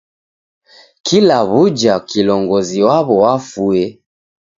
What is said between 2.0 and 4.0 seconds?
kilongozi waw'o wafue.